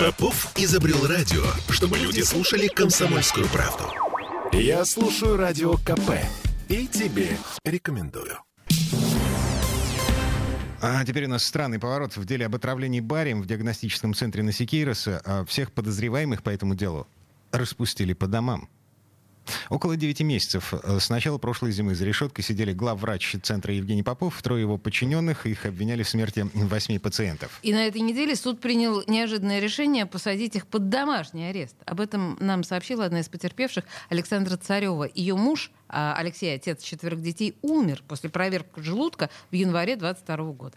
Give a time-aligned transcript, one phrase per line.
[0.00, 3.84] Попов изобрел радио, чтобы люди слушали комсомольскую правду.
[4.50, 6.12] Я слушаю радио КП
[6.70, 7.36] и тебе
[7.66, 8.38] рекомендую.
[10.80, 15.20] А теперь у нас странный поворот в деле об отравлении барием в диагностическом центре Насикейроса.
[15.22, 17.06] А всех подозреваемых по этому делу
[17.52, 18.70] распустили по домам.
[19.70, 24.42] Около 9 месяцев э, с начала прошлой зимы за решеткой сидели главврач центра Евгений Попов,
[24.42, 27.56] трое его подчиненных, их обвиняли в смерти восьми пациентов.
[27.62, 31.76] И на этой неделе суд принял неожиданное решение посадить их под домашний арест.
[31.86, 35.08] Об этом нам сообщила одна из потерпевших Александра Царева.
[35.14, 40.76] Ее муж, а, Алексей, отец четверых детей, умер после проверки желудка в январе 22 года.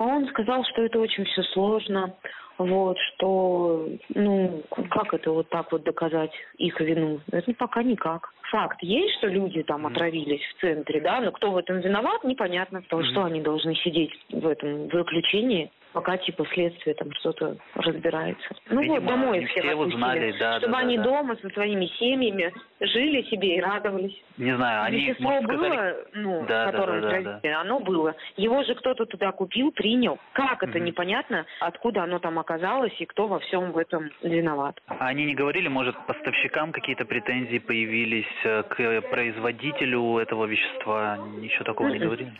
[0.00, 2.14] Он сказал, что это очень все сложно,
[2.56, 7.20] вот, что, ну, как это вот так вот доказать их вину?
[7.30, 8.32] Это пока никак.
[8.50, 12.80] Факт есть, что люди там отравились в центре, да, но кто в этом виноват, непонятно,
[12.80, 18.54] потому что они должны сидеть в этом заключении пока типа следствие там что-то разбирается.
[18.68, 21.10] Ну Видимо, вот, домой все отпустили, узнали, да, чтобы да, они да, да.
[21.10, 24.16] дома со своими семьями жили себе и радовались.
[24.38, 25.96] Не знаю, они, Вещество может, было, сказали...
[26.14, 28.14] ну, Да, да, которое да, да, отравили, оно было.
[28.36, 30.18] Его же кто-то туда купил, принял.
[30.32, 30.84] Как это Мгм.
[30.86, 34.80] непонятно, откуда оно там оказалось и кто во всем в этом виноват.
[34.86, 41.18] А Они не говорили, может, поставщикам какие-то претензии появились э, к производителю этого вещества?
[41.40, 42.04] Ничего такого не Мгм.
[42.06, 42.32] говорили?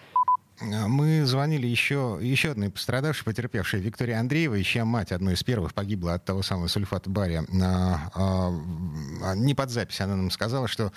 [0.60, 5.74] А, Мы звонили еще, еще одной пострадавшей, потерпевшей Виктории Андреевой, чья мать одной из первых
[5.74, 7.44] погибла от того самого сульфата бария.
[7.62, 10.92] А, а, не под запись она нам сказала, что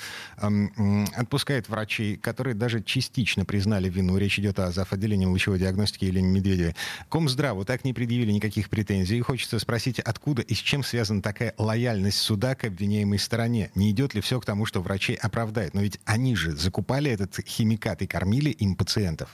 [1.16, 4.18] отпускает врачей, которые даже частично признали вину.
[4.18, 4.92] Речь идет о зав.
[4.94, 6.76] отделении лучевой диагностики Елене Медведевой.
[7.10, 9.18] Комздраву так не предъявили никаких претензий.
[9.18, 13.72] И хочется спросить, откуда и с чем связана такая лояльность суда к обвиняемой стороне?
[13.76, 15.74] Не идет ли все к тому, что врачей оправдает?
[15.74, 19.30] Но ведь они же закупали этот химикат и кормили им пациентов.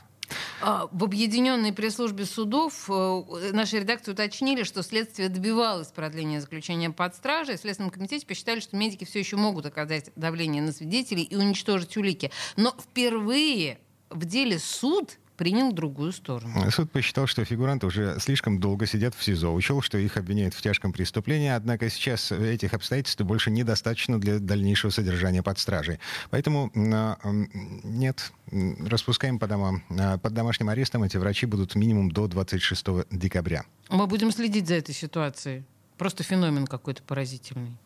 [0.62, 7.16] А, В объединенной пресс-службе судов э, нашей редакции уточнили, что следствие добивалось продления заключения под
[7.16, 7.58] стражей.
[7.58, 11.96] В Следственном комитете посчитали, что медики все еще могут оказать давление на свидетелей и уничтожить
[11.98, 12.32] улики.
[12.58, 16.70] Но впервые в деле суд принял другую сторону.
[16.70, 19.54] Суд посчитал, что фигуранты уже слишком долго сидят в СИЗО.
[19.54, 24.92] Учел, что их обвиняют в тяжком преступлении, однако сейчас этих обстоятельств больше недостаточно для дальнейшего
[24.92, 26.00] содержания под стражей.
[26.30, 29.82] Поэтому а, нет, распускаем по домам.
[29.98, 33.64] А, Под домашним арестом эти врачи будут минимум до 26 декабря.
[33.88, 35.64] Мы будем следить за этой ситуацией.
[35.98, 37.78] Просто феномен какой-то поразительный.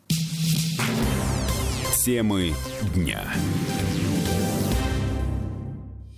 [2.03, 2.55] Темы
[2.95, 3.31] дня.